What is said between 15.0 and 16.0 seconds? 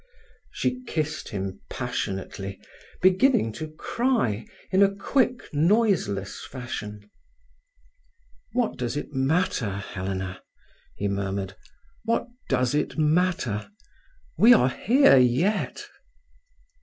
yet."